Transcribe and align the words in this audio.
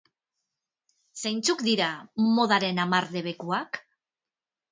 Zeintzuk 1.23 1.61
dira 1.67 1.89
modaren 2.39 2.83
hamar 2.85 3.09
debekuak? 3.17 3.81